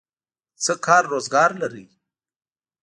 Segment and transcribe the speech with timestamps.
[0.63, 1.85] څه کار روزګار لرئ؟